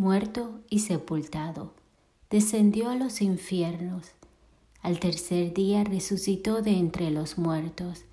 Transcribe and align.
muerto 0.00 0.60
y 0.70 0.78
sepultado, 0.78 1.74
descendió 2.30 2.88
a 2.88 2.94
los 2.94 3.20
infiernos. 3.20 4.12
Al 4.80 4.98
tercer 4.98 5.52
día 5.52 5.84
resucitó 5.84 6.62
de 6.62 6.70
entre 6.70 7.10
los 7.10 7.36
muertos, 7.36 8.04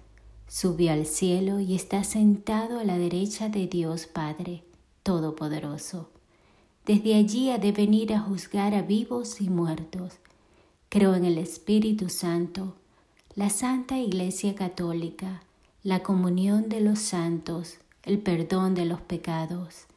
subió 0.50 0.92
al 0.92 1.06
cielo 1.06 1.62
y 1.62 1.76
está 1.76 2.04
sentado 2.04 2.80
a 2.80 2.84
la 2.84 2.98
derecha 2.98 3.48
de 3.48 3.68
Dios 3.68 4.06
Padre 4.06 4.64
Todopoderoso. 5.04 6.10
Desde 6.86 7.16
allí 7.16 7.52
ha 7.52 7.58
de 7.58 7.72
venir 7.72 8.14
a 8.14 8.20
juzgar 8.20 8.76
a 8.76 8.82
vivos 8.82 9.40
y 9.40 9.50
muertos. 9.50 10.16
Creo 10.90 11.16
en 11.16 11.24
el 11.24 11.38
Espíritu 11.38 12.10
Santo, 12.10 12.76
la 13.34 13.50
Santa 13.50 13.98
Iglesia 13.98 14.56
Católica, 14.56 15.42
la 15.84 16.04
comunión 16.04 16.68
de 16.68 16.82
los 16.82 17.00
santos, 17.00 17.78
el 18.04 18.20
perdón 18.20 18.76
de 18.76 18.84
los 18.84 19.00
pecados 19.00 19.88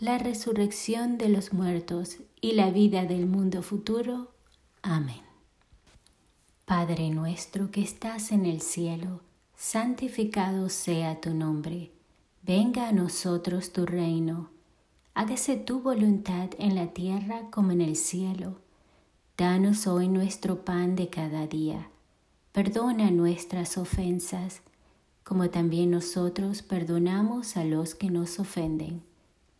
la 0.00 0.18
resurrección 0.18 1.18
de 1.18 1.28
los 1.28 1.52
muertos 1.52 2.16
y 2.40 2.54
la 2.54 2.70
vida 2.70 3.04
del 3.04 3.26
mundo 3.26 3.62
futuro. 3.62 4.32
Amén. 4.82 5.22
Padre 6.64 7.10
nuestro 7.10 7.70
que 7.70 7.82
estás 7.82 8.32
en 8.32 8.44
el 8.44 8.60
cielo, 8.60 9.20
santificado 9.54 10.68
sea 10.68 11.20
tu 11.20 11.32
nombre, 11.32 11.92
venga 12.42 12.88
a 12.88 12.92
nosotros 12.92 13.72
tu 13.72 13.86
reino, 13.86 14.50
hágase 15.14 15.56
tu 15.56 15.80
voluntad 15.80 16.50
en 16.58 16.74
la 16.74 16.88
tierra 16.88 17.48
como 17.52 17.70
en 17.70 17.80
el 17.80 17.94
cielo. 17.94 18.56
Danos 19.36 19.86
hoy 19.86 20.08
nuestro 20.08 20.64
pan 20.64 20.96
de 20.96 21.08
cada 21.08 21.46
día, 21.46 21.88
perdona 22.50 23.12
nuestras 23.12 23.78
ofensas, 23.78 24.60
como 25.22 25.50
también 25.50 25.92
nosotros 25.92 26.62
perdonamos 26.62 27.56
a 27.56 27.64
los 27.64 27.94
que 27.94 28.10
nos 28.10 28.40
ofenden 28.40 29.02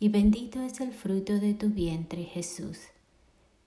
y 0.00 0.08
bendito 0.08 0.60
es 0.60 0.80
el 0.80 0.92
fruto 0.92 1.40
de 1.40 1.54
tu 1.54 1.70
vientre 1.70 2.24
Jesús. 2.24 2.78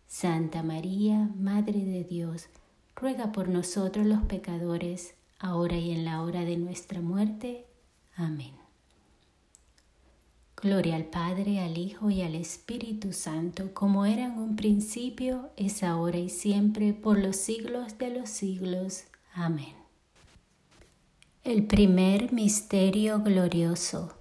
Santa 0.07 0.63
María, 0.63 1.29
Madre 1.37 1.85
de 1.85 2.03
Dios, 2.03 2.47
ruega 2.95 3.31
por 3.31 3.49
nosotros 3.49 4.05
los 4.05 4.23
pecadores, 4.23 5.13
ahora 5.39 5.77
y 5.77 5.91
en 5.91 6.05
la 6.05 6.21
hora 6.21 6.45
de 6.45 6.57
nuestra 6.57 7.01
muerte. 7.01 7.65
Amén. 8.15 8.51
Gloria 10.55 10.95
al 10.95 11.05
Padre, 11.05 11.59
al 11.59 11.77
Hijo 11.77 12.11
y 12.11 12.21
al 12.21 12.35
Espíritu 12.35 13.13
Santo, 13.13 13.73
como 13.73 14.05
era 14.05 14.25
en 14.25 14.37
un 14.37 14.55
principio, 14.55 15.49
es 15.57 15.81
ahora 15.81 16.19
y 16.19 16.29
siempre, 16.29 16.93
por 16.93 17.17
los 17.17 17.35
siglos 17.35 17.97
de 17.97 18.11
los 18.11 18.29
siglos. 18.29 19.05
Amén. 19.33 19.73
El 21.43 21.65
primer 21.65 22.31
misterio 22.31 23.21
glorioso 23.21 24.20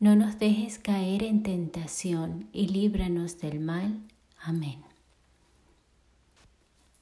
no 0.00 0.14
nos 0.14 0.38
dejes 0.38 0.78
caer 0.78 1.22
en 1.22 1.42
tentación 1.42 2.48
y 2.52 2.68
líbranos 2.68 3.38
del 3.38 3.60
mal. 3.60 3.98
Amén. 4.40 4.78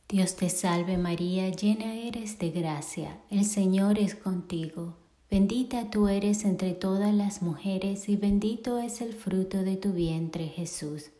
Dios 0.08 0.36
te 0.36 0.48
salve 0.48 0.96
María, 0.98 1.50
llena 1.50 1.94
eres 1.94 2.38
de 2.38 2.50
gracia, 2.50 3.18
el 3.28 3.44
Señor 3.44 3.98
es 3.98 4.14
contigo. 4.14 4.94
Bendita 5.28 5.90
tú 5.90 6.06
eres 6.06 6.44
entre 6.44 6.72
todas 6.72 7.12
las 7.12 7.42
mujeres 7.42 8.08
y 8.08 8.16
bendito 8.16 8.78
es 8.78 9.00
el 9.00 9.12
fruto 9.12 9.64
de 9.64 9.76
tu 9.76 9.92
vientre 9.92 10.46
Jesús. 10.46 11.10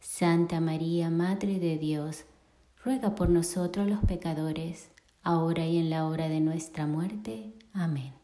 Santa 0.00 0.60
María, 0.60 1.10
Madre 1.10 1.58
de 1.58 1.76
Dios, 1.76 2.24
ruega 2.82 3.14
por 3.14 3.28
nosotros 3.28 3.86
los 3.86 4.02
pecadores, 4.04 4.88
ahora 5.22 5.66
y 5.66 5.76
en 5.76 5.90
la 5.90 6.06
hora 6.06 6.28
de 6.28 6.40
nuestra 6.40 6.86
muerte. 6.86 7.52
Amén. 7.74 8.23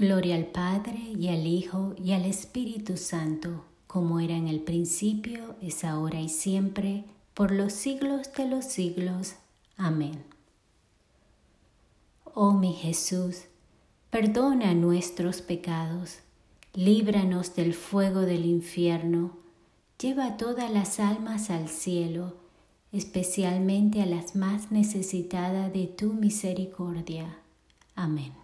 Gloria 0.00 0.36
al 0.36 0.46
Padre 0.46 0.98
y 1.18 1.28
al 1.28 1.46
Hijo 1.46 1.94
y 2.02 2.12
al 2.12 2.24
Espíritu 2.24 2.96
Santo, 2.96 3.66
como 3.86 4.18
era 4.18 4.34
en 4.34 4.48
el 4.48 4.60
principio, 4.60 5.56
es 5.60 5.84
ahora 5.84 6.18
y 6.22 6.30
siempre, 6.30 7.04
por 7.34 7.50
los 7.50 7.74
siglos 7.74 8.32
de 8.32 8.48
los 8.48 8.64
siglos. 8.64 9.34
Amén. 9.76 10.24
Oh 12.32 12.54
mi 12.54 12.72
Jesús, 12.72 13.42
perdona 14.08 14.72
nuestros 14.72 15.42
pecados, 15.42 16.20
líbranos 16.72 17.54
del 17.54 17.74
fuego 17.74 18.22
del 18.22 18.46
infierno, 18.46 19.36
lleva 20.00 20.38
todas 20.38 20.70
las 20.70 20.98
almas 20.98 21.50
al 21.50 21.68
cielo, 21.68 22.38
especialmente 22.90 24.00
a 24.00 24.06
las 24.06 24.34
más 24.34 24.72
necesitadas 24.72 25.70
de 25.74 25.88
tu 25.88 26.14
misericordia. 26.14 27.36
Amén. 27.94 28.39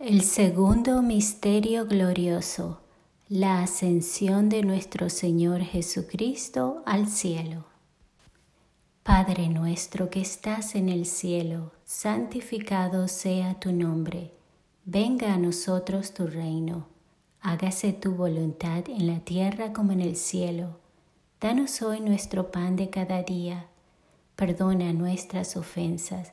El 0.00 0.22
segundo 0.22 1.02
misterio 1.02 1.84
glorioso, 1.84 2.80
la 3.28 3.62
ascensión 3.62 4.48
de 4.48 4.62
nuestro 4.62 5.10
Señor 5.10 5.60
Jesucristo 5.60 6.82
al 6.86 7.06
cielo. 7.06 7.66
Padre 9.02 9.50
nuestro 9.50 10.08
que 10.08 10.22
estás 10.22 10.74
en 10.74 10.88
el 10.88 11.04
cielo, 11.04 11.72
santificado 11.84 13.08
sea 13.08 13.60
tu 13.60 13.72
nombre. 13.72 14.32
Venga 14.86 15.34
a 15.34 15.36
nosotros 15.36 16.14
tu 16.14 16.26
reino. 16.26 16.86
Hágase 17.42 17.92
tu 17.92 18.12
voluntad 18.12 18.88
en 18.88 19.06
la 19.06 19.20
tierra 19.20 19.74
como 19.74 19.92
en 19.92 20.00
el 20.00 20.16
cielo. 20.16 20.78
Danos 21.42 21.82
hoy 21.82 22.00
nuestro 22.00 22.50
pan 22.50 22.74
de 22.74 22.88
cada 22.88 23.22
día. 23.22 23.66
Perdona 24.34 24.94
nuestras 24.94 25.58
ofensas, 25.58 26.32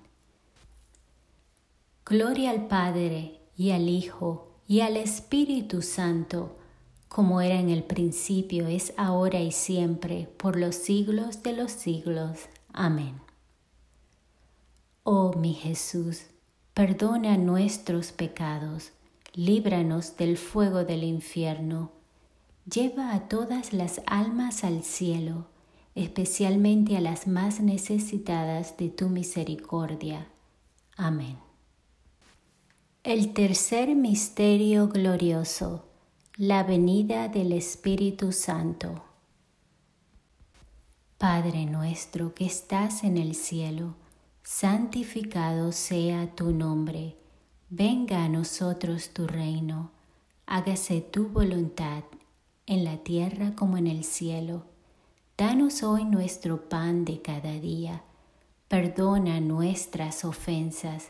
Gloria 2.11 2.49
al 2.49 2.67
Padre 2.67 3.39
y 3.55 3.71
al 3.71 3.87
Hijo 3.87 4.57
y 4.67 4.81
al 4.81 4.97
Espíritu 4.97 5.81
Santo, 5.81 6.57
como 7.07 7.39
era 7.39 7.57
en 7.57 7.69
el 7.69 7.85
principio, 7.85 8.67
es 8.67 8.93
ahora 8.97 9.39
y 9.39 9.53
siempre, 9.53 10.27
por 10.35 10.59
los 10.59 10.75
siglos 10.75 11.41
de 11.41 11.53
los 11.53 11.71
siglos. 11.71 12.49
Amén. 12.73 13.21
Oh 15.03 15.31
mi 15.37 15.53
Jesús, 15.53 16.23
perdona 16.73 17.37
nuestros 17.37 18.11
pecados, 18.11 18.91
líbranos 19.33 20.17
del 20.17 20.35
fuego 20.35 20.83
del 20.83 21.05
infierno, 21.05 21.93
lleva 22.69 23.13
a 23.13 23.29
todas 23.29 23.71
las 23.71 24.01
almas 24.05 24.65
al 24.65 24.83
cielo, 24.83 25.45
especialmente 25.95 26.97
a 26.97 26.99
las 26.99 27.25
más 27.25 27.61
necesitadas 27.61 28.75
de 28.75 28.89
tu 28.89 29.07
misericordia. 29.07 30.27
Amén. 30.97 31.50
El 33.03 33.33
tercer 33.33 33.95
misterio 33.95 34.87
glorioso, 34.87 35.85
la 36.37 36.61
venida 36.61 37.29
del 37.29 37.51
Espíritu 37.51 38.31
Santo. 38.31 39.03
Padre 41.17 41.65
nuestro 41.65 42.35
que 42.35 42.45
estás 42.45 43.03
en 43.03 43.17
el 43.17 43.33
cielo, 43.33 43.95
santificado 44.43 45.71
sea 45.71 46.35
tu 46.35 46.51
nombre, 46.51 47.15
venga 47.71 48.23
a 48.23 48.29
nosotros 48.29 49.09
tu 49.09 49.25
reino, 49.25 49.89
hágase 50.45 51.01
tu 51.01 51.27
voluntad 51.27 52.03
en 52.67 52.83
la 52.83 52.97
tierra 52.97 53.55
como 53.55 53.77
en 53.77 53.87
el 53.87 54.03
cielo. 54.03 54.67
Danos 55.39 55.81
hoy 55.81 56.05
nuestro 56.05 56.69
pan 56.69 57.03
de 57.03 57.19
cada 57.19 57.53
día, 57.53 58.03
perdona 58.67 59.39
nuestras 59.41 60.23
ofensas, 60.23 61.09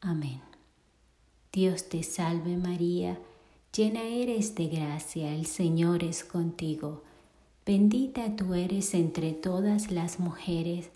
Amén. 0.00 0.40
Dios 1.52 1.88
te 1.88 2.02
salve 2.02 2.56
María, 2.56 3.18
llena 3.74 4.02
eres 4.02 4.54
de 4.54 4.68
gracia, 4.68 5.34
el 5.34 5.46
Señor 5.46 6.04
es 6.04 6.22
contigo. 6.22 7.02
Bendita 7.64 8.36
tú 8.36 8.54
eres 8.54 8.94
entre 8.94 9.32
todas 9.32 9.90
las 9.90 10.20
mujeres, 10.20 10.90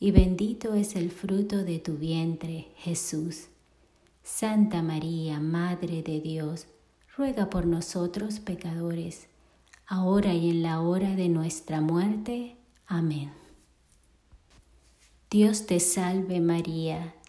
y 0.00 0.10
bendito 0.10 0.74
es 0.74 0.96
el 0.96 1.10
fruto 1.10 1.64
de 1.64 1.78
tu 1.78 1.98
vientre, 1.98 2.68
Jesús. 2.76 3.48
Santa 4.22 4.82
María, 4.82 5.38
Madre 5.38 6.02
de 6.02 6.20
Dios, 6.20 6.66
ruega 7.16 7.50
por 7.50 7.66
nosotros 7.66 8.40
pecadores, 8.40 9.26
ahora 9.86 10.32
y 10.32 10.50
en 10.50 10.62
la 10.62 10.80
hora 10.80 11.14
de 11.14 11.28
nuestra 11.28 11.80
muerte. 11.80 12.56
Amén. 12.86 13.32
Dios 15.30 15.66
te 15.66 15.78
salve 15.78 16.40
María, 16.40 17.14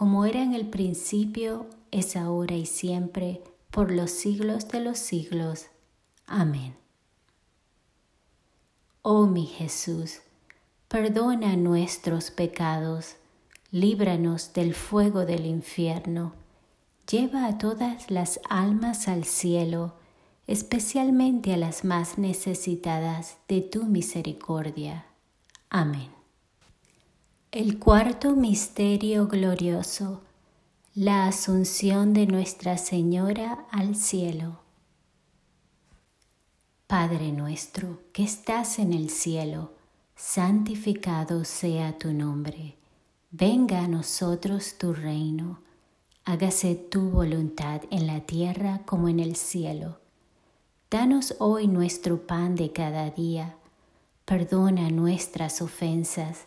como 0.00 0.24
era 0.24 0.42
en 0.42 0.54
el 0.54 0.66
principio, 0.66 1.66
es 1.90 2.16
ahora 2.16 2.54
y 2.54 2.64
siempre, 2.64 3.42
por 3.70 3.90
los 3.90 4.10
siglos 4.10 4.66
de 4.68 4.80
los 4.80 4.98
siglos. 4.98 5.66
Amén. 6.26 6.74
Oh 9.02 9.26
mi 9.26 9.44
Jesús, 9.44 10.20
perdona 10.88 11.54
nuestros 11.56 12.30
pecados 12.30 13.16
líbranos 13.72 14.54
del 14.54 14.72
fuego 14.72 15.26
del 15.26 15.44
infierno, 15.44 16.32
lleva 17.06 17.44
a 17.44 17.58
todas 17.58 18.10
las 18.10 18.40
almas 18.48 19.06
al 19.06 19.24
cielo, 19.24 19.96
especialmente 20.46 21.52
a 21.52 21.58
las 21.58 21.84
más 21.84 22.16
necesitadas 22.16 23.36
de 23.48 23.60
tu 23.60 23.84
misericordia. 23.84 25.04
Amén. 25.68 26.19
El 27.52 27.80
cuarto 27.80 28.36
misterio 28.36 29.26
glorioso, 29.26 30.20
la 30.94 31.26
asunción 31.26 32.12
de 32.12 32.28
Nuestra 32.28 32.78
Señora 32.78 33.66
al 33.72 33.96
cielo. 33.96 34.60
Padre 36.86 37.32
nuestro 37.32 38.02
que 38.12 38.22
estás 38.22 38.78
en 38.78 38.92
el 38.92 39.10
cielo, 39.10 39.72
santificado 40.14 41.44
sea 41.44 41.98
tu 41.98 42.12
nombre 42.12 42.76
Venga 43.32 43.80
a 43.80 43.88
nosotros 43.88 44.78
tu 44.78 44.92
reino, 44.92 45.58
hágase 46.24 46.76
tu 46.76 47.10
voluntad 47.10 47.82
en 47.90 48.06
la 48.06 48.20
tierra 48.20 48.82
como 48.84 49.08
en 49.08 49.18
el 49.18 49.34
cielo. 49.34 49.98
Danos 50.88 51.34
hoy 51.40 51.66
nuestro 51.66 52.28
pan 52.28 52.54
de 52.54 52.70
cada 52.70 53.10
día, 53.10 53.56
perdona 54.24 54.88
nuestras 54.90 55.60
ofensas, 55.62 56.46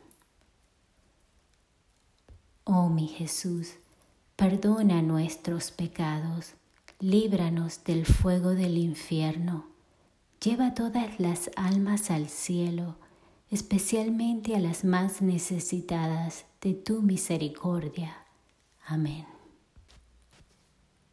Oh 2.63 2.89
mi 2.89 3.07
Jesús, 3.07 3.73
perdona 4.35 5.01
nuestros 5.01 5.71
pecados, 5.71 6.53
líbranos 6.99 7.83
del 7.83 8.05
fuego 8.05 8.51
del 8.51 8.77
infierno, 8.77 9.65
lleva 10.43 10.75
todas 10.75 11.19
las 11.19 11.49
almas 11.55 12.11
al 12.11 12.29
cielo, 12.29 12.97
especialmente 13.49 14.55
a 14.55 14.59
las 14.59 14.83
más 14.83 15.23
necesitadas 15.23 16.45
de 16.61 16.75
tu 16.75 17.01
misericordia. 17.01 18.15
Amén. 18.85 19.25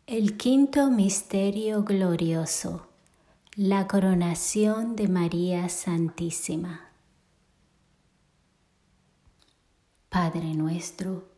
El 0.06 0.36
quinto 0.36 0.90
misterio 0.90 1.82
glorioso, 1.82 2.88
la 3.56 3.86
coronación 3.88 4.96
de 4.96 5.08
María 5.08 5.68
Santísima. 5.70 6.88
Padre 10.08 10.54
nuestro, 10.54 11.37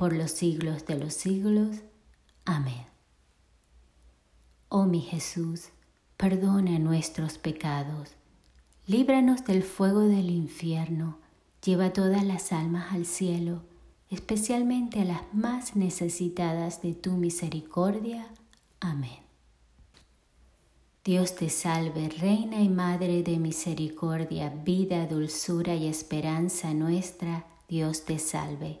por 0.00 0.14
los 0.14 0.30
siglos 0.30 0.86
de 0.86 0.96
los 0.96 1.12
siglos. 1.12 1.76
Amén. 2.46 2.86
Oh 4.70 4.86
mi 4.86 5.02
Jesús, 5.02 5.68
perdona 6.16 6.78
nuestros 6.78 7.36
pecados 7.36 8.16
Líbranos 8.86 9.44
del 9.44 9.62
fuego 9.62 10.00
del 10.00 10.30
infierno, 10.30 11.18
lleva 11.62 11.92
todas 11.92 12.24
las 12.24 12.50
almas 12.50 12.92
al 12.94 13.04
cielo, 13.04 13.62
especialmente 14.08 15.02
a 15.02 15.04
las 15.04 15.20
más 15.34 15.76
necesitadas 15.76 16.80
de 16.80 16.94
tu 16.94 17.12
misericordia. 17.12 18.26
Amén. 18.80 19.20
Dios 21.04 21.36
te 21.36 21.50
salve, 21.50 22.08
Reina 22.08 22.62
y 22.62 22.70
Madre 22.70 23.22
de 23.22 23.38
misericordia, 23.38 24.48
vida, 24.48 25.06
dulzura 25.06 25.74
y 25.74 25.86
esperanza 25.86 26.72
nuestra, 26.72 27.44
Dios 27.68 28.06
te 28.06 28.18
salve. 28.18 28.80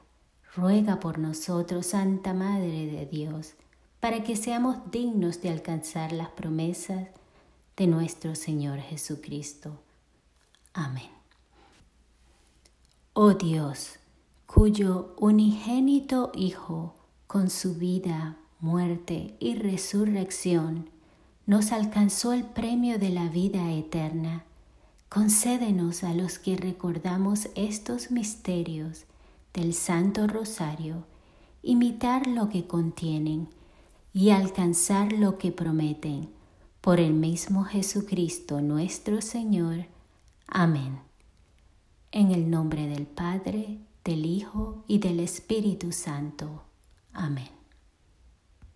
ruega 0.55 0.99
por 0.99 1.19
nosotros, 1.19 1.87
Santa 1.87 2.33
Madre 2.33 2.85
de 2.87 3.05
Dios, 3.05 3.53
para 3.99 4.23
que 4.23 4.35
seamos 4.35 4.77
dignos 4.91 5.41
de 5.41 5.49
alcanzar 5.49 6.11
las 6.11 6.29
promesas 6.29 7.07
de 7.77 7.87
nuestro 7.87 8.35
Señor 8.35 8.79
Jesucristo 8.79 9.79
Amén. 10.73 11.09
Oh 13.13 13.33
Dios, 13.33 13.99
cuyo 14.45 15.13
unigénito 15.17 16.31
Hijo, 16.33 16.95
con 17.27 17.49
su 17.49 17.75
vida, 17.75 18.37
muerte 18.61 19.35
y 19.39 19.55
resurrección, 19.55 20.89
nos 21.45 21.73
alcanzó 21.73 22.31
el 22.31 22.45
premio 22.45 22.99
de 22.99 23.09
la 23.09 23.27
vida 23.27 23.69
eterna, 23.73 24.45
concédenos 25.09 26.05
a 26.05 26.13
los 26.13 26.39
que 26.39 26.55
recordamos 26.55 27.49
estos 27.55 28.11
misterios 28.11 29.05
del 29.53 29.73
Santo 29.73 30.27
Rosario, 30.27 31.05
imitar 31.61 32.27
lo 32.27 32.49
que 32.49 32.67
contienen 32.67 33.49
y 34.13 34.29
alcanzar 34.29 35.13
lo 35.13 35.37
que 35.37 35.51
prometen, 35.51 36.29
por 36.81 36.99
el 36.99 37.13
mismo 37.13 37.63
Jesucristo 37.63 38.61
nuestro 38.61 39.21
Señor, 39.21 39.85
Amén. 40.53 40.99
En 42.11 42.31
el 42.31 42.49
nombre 42.49 42.85
del 42.87 43.07
Padre, 43.07 43.79
del 44.03 44.25
Hijo 44.25 44.83
y 44.85 44.99
del 44.99 45.21
Espíritu 45.21 45.93
Santo. 45.93 46.63
Amén. 47.13 47.60